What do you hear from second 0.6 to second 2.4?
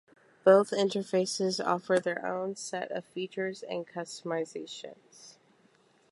interfaces offer their